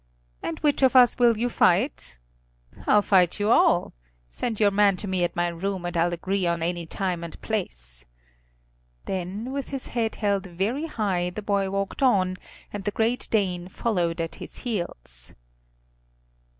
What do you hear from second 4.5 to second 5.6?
your man to me at my